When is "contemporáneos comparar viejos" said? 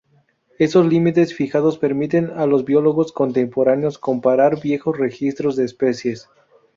3.11-4.97